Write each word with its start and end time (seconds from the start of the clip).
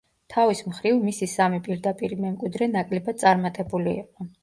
თავის 0.35 0.63
მხრივ, 0.69 0.95
მისი 1.09 1.29
სამი 1.35 1.61
პირდაპირი 1.69 2.19
მემკვიდრე 2.25 2.71
ნაკლებად 2.75 3.25
წარმატებული 3.27 3.99
იყო. 4.05 4.33